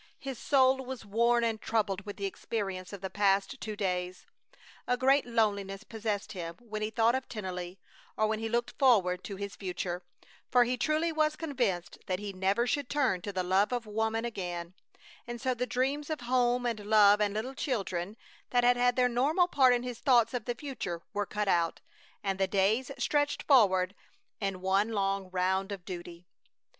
His 0.17 0.39
soul 0.39 0.77
was 0.83 1.05
worn 1.05 1.43
and 1.43 1.61
troubled 1.61 2.07
with 2.07 2.17
the 2.17 2.25
experience 2.25 2.91
of 2.91 3.01
the 3.01 3.09
past 3.11 3.61
two 3.61 3.75
days. 3.75 4.25
A 4.87 4.97
great 4.97 5.27
loneliness 5.27 5.83
possessed 5.83 6.31
him 6.31 6.55
when 6.57 6.81
he 6.81 6.89
thought 6.89 7.13
of 7.13 7.29
Tennelly, 7.29 7.77
or 8.17 8.25
when 8.25 8.39
he 8.39 8.49
looked 8.49 8.73
forward 8.79 9.23
to 9.25 9.35
his 9.35 9.55
future, 9.55 10.01
for 10.49 10.63
he 10.63 10.75
truly 10.75 11.11
was 11.11 11.35
convinced 11.35 11.99
that 12.07 12.17
he 12.17 12.33
never 12.33 12.65
should 12.65 12.89
turn 12.89 13.21
to 13.21 13.31
the 13.31 13.43
love 13.43 13.71
of 13.71 13.85
woman 13.85 14.25
again; 14.25 14.73
and 15.27 15.39
so 15.39 15.53
the 15.53 15.67
dreams 15.67 16.09
of 16.09 16.21
home 16.21 16.65
and 16.65 16.79
love 16.79 17.21
and 17.21 17.35
little 17.35 17.53
children 17.53 18.17
that 18.49 18.63
had 18.63 18.77
had 18.77 18.95
their 18.95 19.07
normal 19.07 19.47
part 19.47 19.71
in 19.71 19.83
his 19.83 19.99
thoughts 19.99 20.33
of 20.33 20.45
the 20.45 20.55
future 20.55 21.03
were 21.13 21.27
cut 21.27 21.47
out, 21.47 21.79
and 22.23 22.39
the 22.39 22.47
days 22.47 22.89
stretched 22.97 23.43
forward 23.43 23.93
in 24.39 24.61
one 24.61 24.89
long 24.93 25.29
round 25.29 25.71
of 25.71 25.85
duty. 25.85 26.25